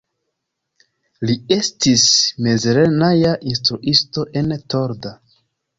[1.29, 2.07] Li estis
[2.49, 5.19] mezlerneja instruisto en Torda.